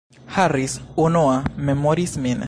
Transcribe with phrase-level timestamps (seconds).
[0.35, 0.73] Harris,
[1.05, 1.35] unua,
[1.67, 2.39] memoris min.